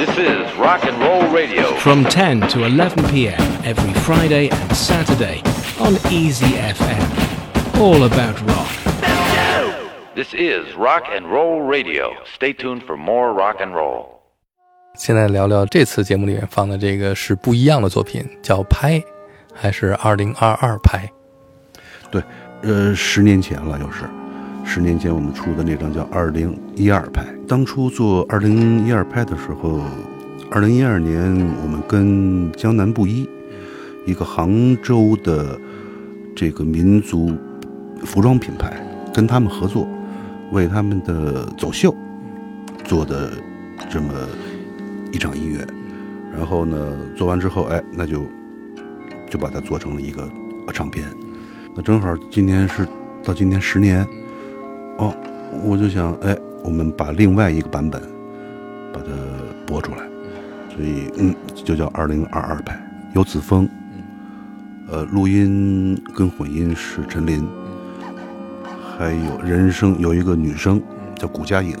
[0.00, 1.74] This is Rock and Roll Radio.
[1.78, 3.40] from 10 to 11 p.m.
[3.64, 5.42] every Friday and Saturday
[5.78, 7.80] on Easy FM.
[7.80, 8.68] All about rock.
[10.14, 12.12] This is Rock and Roll Radio.
[12.34, 14.20] Stay tuned for more rock and roll.
[14.94, 18.98] 现在聊聊这次节目里面放的这个是不一样的作品，叫《拍》，
[19.54, 21.06] 还是二零二二拍？
[22.10, 22.22] 对，
[22.62, 24.04] 呃，十年前了，又是
[24.63, 27.23] 十年前我们出的那张叫《二零一二拍》。
[27.47, 29.81] 当初做二零一二拍的时候，
[30.49, 31.21] 二零一二年
[31.61, 33.27] 我们跟江南布衣，
[34.05, 35.59] 一个杭州的
[36.35, 37.31] 这个民族
[38.05, 38.73] 服装品牌，
[39.13, 39.87] 跟他们合作，
[40.51, 41.93] 为他们的走秀
[42.85, 43.31] 做的
[43.89, 44.13] 这么
[45.11, 45.67] 一场音乐。
[46.33, 48.23] 然后呢，做完之后，哎，那就
[49.29, 50.29] 就把它做成了一个
[50.73, 51.05] 唱片。
[51.75, 52.87] 那正好今年是
[53.21, 54.07] 到今年十年，
[55.01, 55.11] 哦，
[55.63, 57.99] 我就想，哎，我们把另外一个版本
[58.93, 59.07] 把它
[59.65, 59.97] 播出来，
[60.69, 62.79] 所以嗯，就叫二零二二版，
[63.15, 63.67] 有子枫，
[64.91, 67.47] 呃，录音跟混音是陈琳，
[68.95, 70.79] 还有人声有一个女生
[71.15, 71.75] 叫古佳颖，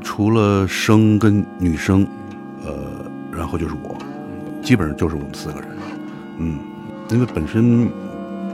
[0.00, 2.06] 除了声跟女生，
[2.64, 2.72] 呃，
[3.30, 3.94] 然后就是我，
[4.62, 5.68] 基本上就是我们四个人，
[6.38, 6.58] 嗯，
[7.10, 7.86] 因为本身。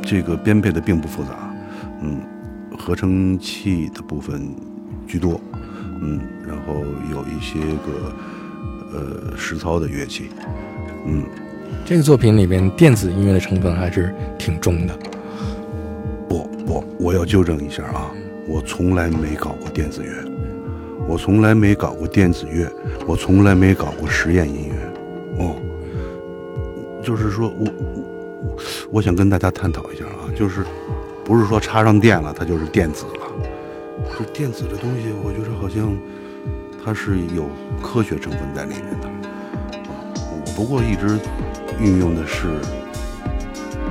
[0.06, 1.30] 这个编配的并不复杂，
[2.02, 2.20] 嗯，
[2.84, 4.54] 合成器的部分
[5.06, 5.40] 居多，
[6.02, 6.74] 嗯，然后
[7.10, 8.12] 有一些个
[8.92, 10.24] 呃实操的乐器，
[11.06, 11.24] 嗯，
[11.86, 14.94] 这个作品里面电子音乐的成分还是挺重的。
[16.28, 18.10] 不不，我要纠正一下啊，
[18.46, 20.22] 我从来没搞过电子乐，
[21.08, 22.70] 我从来没搞过电子乐，
[23.06, 25.56] 我从来没搞过实验音乐，哦，
[27.02, 27.66] 就是说我。
[28.90, 30.64] 我想跟大家探讨一下啊，就是
[31.24, 33.26] 不是说插上电了它就是电子了，
[34.18, 35.96] 就电子的东西，我觉得好像
[36.84, 37.48] 它是有
[37.82, 39.08] 科学成分在里面的。
[40.18, 41.18] 我不过一直
[41.80, 42.48] 运用的是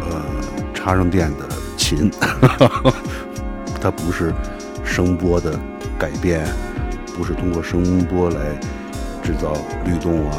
[0.02, 0.24] 呃
[0.74, 2.12] 插上电的琴，
[3.82, 4.32] 它不是
[4.86, 5.60] 声波的
[5.98, 6.46] 改变，
[7.18, 8.40] 不是通过声波来
[9.24, 9.54] 制造
[9.86, 10.38] 律动啊、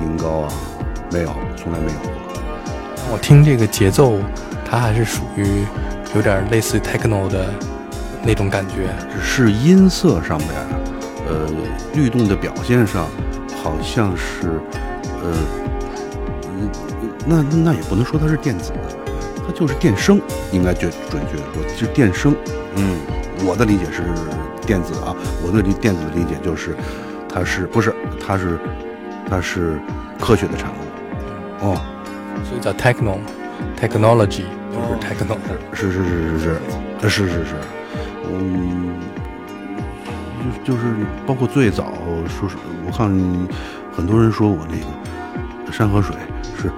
[0.00, 0.52] 音高啊，
[1.12, 2.10] 没有，从来没有过。
[3.12, 4.18] 我听这个节奏，
[4.64, 5.64] 它还是属于
[6.14, 7.46] 有点类似 techno 的
[8.22, 10.48] 那种感觉，只是音色上面，
[11.26, 11.46] 呃，
[11.94, 13.06] 律动的表现上，
[13.62, 14.60] 好像是，
[15.22, 15.34] 呃，
[17.26, 18.78] 那那也不能说它是电子的，
[19.46, 20.20] 它就是电声，
[20.52, 22.34] 应该准准确的说，是电声。
[22.76, 22.98] 嗯，
[23.46, 24.02] 我的理解是
[24.66, 26.76] 电子啊，我对电子的理解就是，
[27.28, 28.58] 它是不是它是
[29.28, 29.80] 它是
[30.20, 31.80] 科学的产物，哦。
[32.44, 35.36] 所以叫 techno，technology 就是 techno，
[35.74, 36.60] 是是是是
[37.00, 37.54] 是，是是是，
[38.30, 38.98] 嗯，
[40.64, 40.82] 就就是
[41.26, 41.92] 包括最早
[42.26, 42.56] 说是，
[42.86, 43.08] 我看
[43.94, 46.16] 很多人说我那个山河水
[46.58, 46.68] 是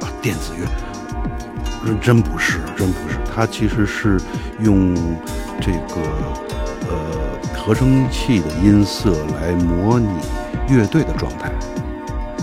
[0.00, 4.18] 啊电子乐，真不是真不是，它其实是
[4.60, 4.94] 用
[5.60, 6.00] 这个
[6.88, 6.94] 呃
[7.54, 10.08] 合成器的音色来模拟
[10.70, 11.52] 乐队的状态，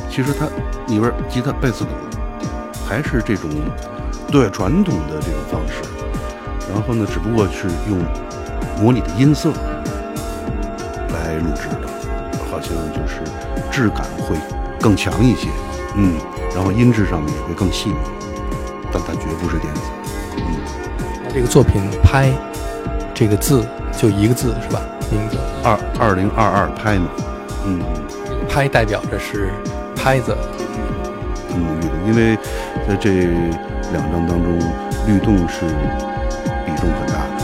[0.07, 0.45] 其实它
[0.87, 1.89] 里边吉他、贝斯、鼓。
[2.87, 3.51] 还是这种
[4.31, 5.81] 对传统的这种方式，
[6.71, 7.99] 然后呢，只不过是用
[8.81, 9.49] 模拟的音色
[11.13, 11.87] 来录制的，
[12.49, 13.21] 好像就是
[13.71, 14.35] 质感会
[14.79, 15.47] 更强一些，
[15.95, 16.13] 嗯，
[16.55, 17.95] 然后音质上面也会更细腻，
[18.91, 19.81] 但它绝不是电子，
[20.37, 20.43] 嗯。
[21.23, 22.31] 那这个作品“拍”
[23.13, 23.65] 这个字
[23.97, 24.81] 就一个字是吧？
[25.11, 27.09] 名字二二零二二拍嘛，
[27.65, 27.81] 嗯，
[28.47, 29.49] 拍代表着是
[29.95, 30.37] 拍子。
[31.51, 32.37] 嗯，因为
[32.87, 33.27] 在这
[33.91, 34.59] 两张当中，
[35.07, 35.65] 律动是
[36.65, 37.38] 比重很大。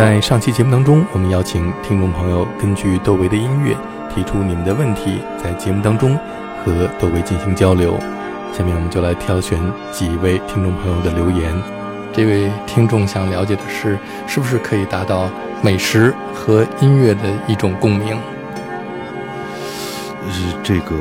[0.00, 3.76] 在上期节目当中，我们邀请听众朋友根据窦唯的音乐
[4.08, 6.18] 提出你们的问题，在节目当中
[6.64, 8.00] 和窦唯进行交流。
[8.50, 9.60] 下面我们就来挑选
[9.92, 11.52] 几位听众朋友的留言。
[12.14, 15.28] 这位听众想了解的是，是不是可以达到
[15.60, 18.16] 美食和音乐的一种共鸣？
[20.30, 20.96] 是这个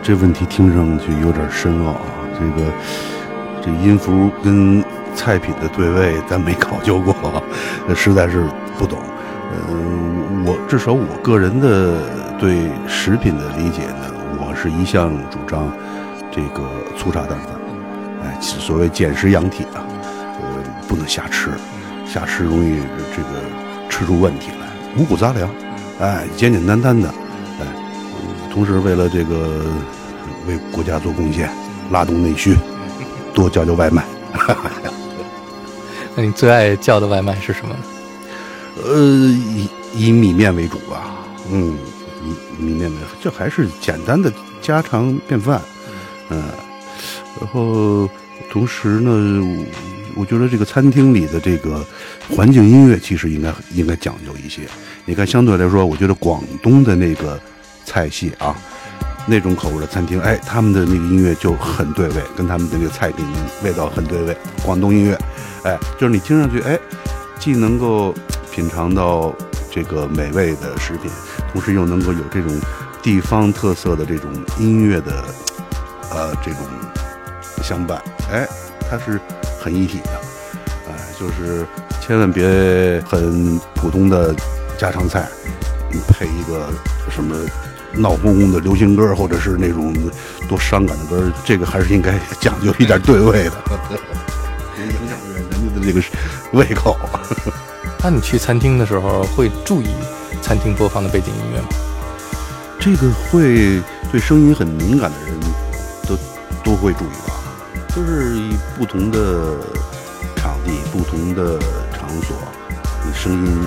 [0.00, 2.06] 这问题听上去有点深奥啊。
[2.38, 2.70] 这个
[3.60, 4.80] 这音符跟
[5.24, 7.42] 菜品的对位，咱没考究过，
[7.96, 8.44] 实在是
[8.76, 8.98] 不懂。
[9.70, 11.96] 嗯，我至少我个人的
[12.38, 15.72] 对食品的理解呢，我是一向主张
[16.30, 16.62] 这个
[16.98, 17.48] 粗茶淡饭。
[18.22, 19.80] 哎，所谓减食养体啊，
[20.42, 21.48] 呃，不能瞎吃，
[22.04, 22.80] 瞎吃容易
[23.16, 23.28] 这个
[23.88, 24.66] 吃出问题来。
[24.98, 25.48] 五谷杂粮，
[26.00, 27.08] 哎，简简单单的，
[27.60, 27.66] 哎，
[28.52, 29.64] 同时为了这个
[30.46, 31.48] 为国家做贡献，
[31.90, 32.54] 拉动内需，
[33.32, 34.04] 多叫叫外卖。
[34.34, 34.90] 哈哈哈
[36.16, 37.76] 那你最爱叫的外卖是什么？
[38.84, 41.16] 呃，以以米面为主吧，
[41.50, 41.76] 嗯，
[42.58, 45.60] 米米面为主，这还是简单的家常便饭，
[46.30, 46.42] 嗯，
[47.40, 48.08] 然后
[48.50, 49.66] 同时呢，
[50.16, 51.84] 我觉得这个餐厅里的这个
[52.34, 54.62] 环境音乐其实应该应该讲究一些。
[55.04, 57.38] 你看，相对来说，我觉得广东的那个
[57.84, 58.56] 菜系啊，
[59.26, 63.24] 那种口味的餐厅，哎，他们的那个音乐就很对味，跟他们的那个菜品
[63.62, 64.36] 味道很对味。
[64.64, 65.18] 广东音乐，
[65.64, 66.78] 哎，就是你听上去，哎，
[67.38, 68.14] 既能够
[68.50, 69.34] 品尝到
[69.70, 71.10] 这个美味的食品，
[71.52, 72.60] 同时又能够有这种
[73.02, 75.24] 地方特色的这种音乐的，
[76.10, 76.60] 呃，这种
[77.62, 78.46] 相伴，哎，
[78.90, 79.18] 它是
[79.58, 80.10] 很一体的，
[80.88, 81.66] 哎，就是
[82.00, 84.34] 千万别很普通的
[84.76, 85.26] 家常菜，
[86.08, 86.68] 配一个
[87.10, 87.34] 什么
[87.94, 89.94] 闹哄哄的流行歌，或者是那种
[90.46, 93.52] 多伤感的歌，这个还是应该讲究一点对味的，
[95.68, 96.02] 的这个
[96.52, 96.96] 胃口。
[98.02, 99.86] 那你去餐厅的时候会注意
[100.42, 101.68] 餐厅播放的背景音乐吗？
[102.78, 103.80] 这个会
[104.12, 105.40] 对声音很敏感的人
[106.06, 106.18] 都
[106.62, 107.34] 都会注意吧，
[107.94, 109.56] 就是以不同的
[110.36, 111.58] 场地、不同的
[111.92, 112.36] 场所，
[113.06, 113.66] 你声音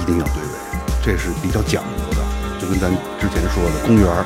[0.00, 2.22] 一定要对位，这是比较讲究的。
[2.58, 4.24] 就跟咱之前说的，公园儿，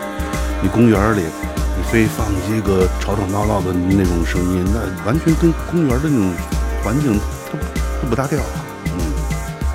[0.62, 6.32] 你公园儿里你非放一些个吵吵闹闹的那种声音，那完全跟公园的那种
[6.84, 7.18] 环境
[7.50, 7.58] 它
[8.02, 8.64] 它不搭调啊。
[8.84, 8.92] 嗯，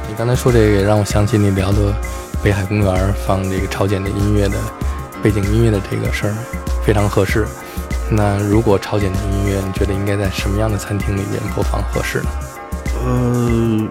[0.07, 1.93] 你刚才说这个，也让我想起你聊的
[2.43, 4.57] 北海公园放这个朝鲜的音乐的
[5.23, 6.33] 背景音乐的这个事儿，
[6.85, 7.47] 非常合适。
[8.11, 12.29] 那如果朝鲜的音乐，你觉得应该在什么样的餐厅里面播放合适呢？
[13.03, 13.87] 呃，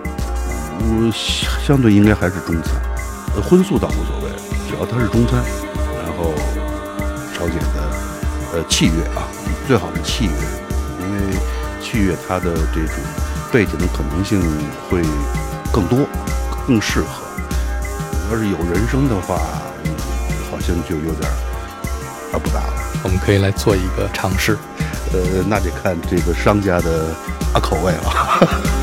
[0.81, 1.11] 我
[1.67, 2.81] 相对应该还是中餐，
[3.35, 4.31] 呃，荤素倒无所谓，
[4.69, 5.43] 只要它是中餐。
[6.03, 6.33] 然后
[7.33, 9.29] 朝鲜的呃器乐啊，
[9.69, 10.33] 最好是器乐，
[11.90, 12.95] 器乐它的这种
[13.50, 14.42] 背景的可能性
[14.90, 15.00] 会
[15.73, 16.07] 更多，
[16.66, 17.07] 更适合。
[18.30, 19.40] 要是有人声的话，
[19.85, 19.90] 嗯
[20.50, 21.35] 好像就有点儿
[22.33, 22.73] 啊不大了。
[23.04, 24.59] 我们可以来做一个尝试。
[25.12, 27.07] 呃，那得看这个商家的
[27.54, 28.78] 啊口味了。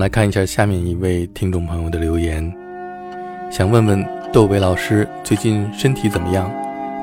[0.00, 2.50] 们来看一下下面一位听众朋友的留言，
[3.50, 4.02] 想问问
[4.32, 6.50] 窦唯老师最近身体怎么样？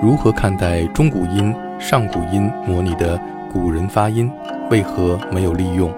[0.02, 3.22] 如何看待中古音、上古音模拟的
[3.54, 4.28] 古人发音？
[4.72, 5.94] 为何没有利用？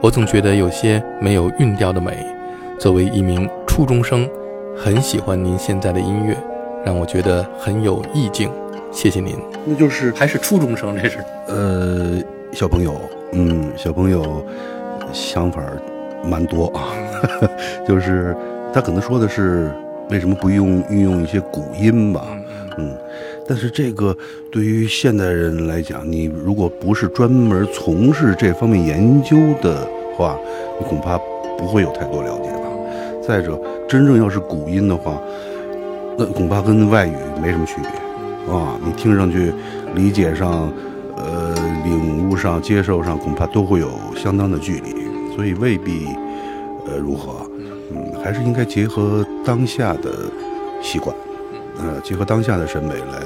[0.00, 2.24] 我总觉得有些没有韵调的美。
[2.78, 4.24] 作为一名初中生，
[4.76, 6.36] 很喜欢您现在的音乐，
[6.84, 8.48] 让我觉得很有意境。
[8.92, 9.34] 谢谢您。
[9.66, 11.18] 那就是还是初中生，这是？
[11.48, 12.94] 呃，小朋友，
[13.32, 14.46] 嗯，小朋友
[15.12, 15.60] 想法
[16.24, 16.88] 蛮多啊，
[17.86, 18.36] 就是
[18.72, 19.70] 他可能说的是
[20.10, 22.26] 为什么不用运用一些古音吧？
[22.78, 22.96] 嗯，
[23.46, 24.16] 但是这个
[24.52, 30.38] 对于现代人来讲，你如果不是专门从事这方面研究的话，
[30.78, 31.18] 你恐怕
[31.56, 32.68] 不会有太多了解吧。
[33.26, 35.20] 再者，真正要是古音的话，
[36.16, 38.78] 那恐怕跟外语没什么区别啊。
[38.84, 39.52] 你听上去、
[39.94, 40.72] 理解上、
[41.16, 41.52] 呃，
[41.84, 44.94] 领悟上、接受上，恐怕都会有相当的距离，
[45.38, 46.04] 所以未必
[46.84, 47.48] 呃如何。
[47.92, 50.10] 嗯，还是应该结合当下的
[50.82, 51.14] 习惯。
[51.78, 53.22] 呃，结合当下的审美来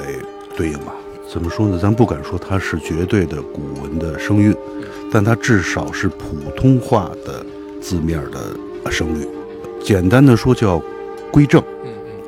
[0.54, 0.92] 对应吧。
[1.26, 1.78] 怎么说呢？
[1.80, 4.54] 咱不敢说它是绝对的古文的声韵，
[5.10, 7.42] 但它至少是普通话的
[7.80, 9.26] 字面的声律。
[9.82, 10.82] 简单的说叫
[11.30, 11.64] 归正，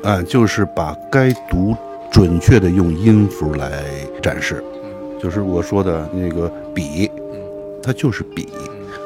[0.01, 1.75] 嗯，就是把该读
[2.11, 3.85] 准确的用音符来
[4.19, 4.63] 展示。
[5.21, 7.09] 就是我说的那个笔，
[7.83, 8.47] 它就是笔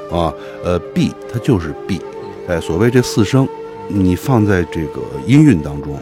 [0.09, 2.01] 啊，呃，b 它就是 b，
[2.47, 3.47] 哎，所谓这四声，
[3.87, 5.97] 你放在这个音韵当中。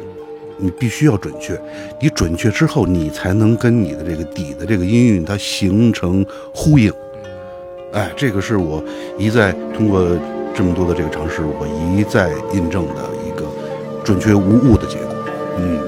[0.60, 1.56] 你必须要准确，
[2.02, 6.92] 你准确之后，你才能跟你的这个底的这个音韵它形成呼应。
[7.94, 8.84] 哎，这个是我
[9.20, 10.04] 一再通过
[10.56, 13.46] 这么多的这个尝试，我一再印证的一个
[14.04, 15.16] 准确无误的结果。
[15.60, 15.80] 嗯。